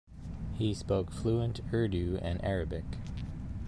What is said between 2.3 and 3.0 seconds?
Arabic.